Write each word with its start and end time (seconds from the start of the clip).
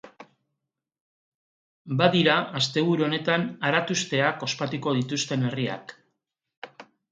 Badira 1.99 2.37
asteburu 2.61 3.07
honetan 3.09 3.45
aratusteak 3.71 4.49
ospatuko 4.49 4.97
dituzten 5.03 5.49
herriak. 5.51 5.97